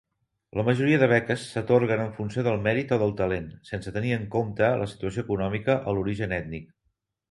[0.59, 4.27] La majoria de beques s'atorguen en funció del mèrit o del talent, sense tenir en
[4.41, 6.71] compte la situació econòmica o l'origen ètnic.